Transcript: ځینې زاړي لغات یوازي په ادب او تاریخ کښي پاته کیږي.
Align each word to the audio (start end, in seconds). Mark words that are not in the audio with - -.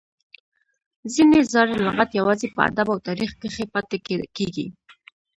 ځینې 1.13 1.39
زاړي 1.53 1.75
لغات 1.85 2.09
یوازي 2.19 2.47
په 2.55 2.59
ادب 2.69 2.87
او 2.93 2.97
تاریخ 3.07 3.31
کښي 3.41 3.65
پاته 3.73 3.97
کیږي. 4.37 4.67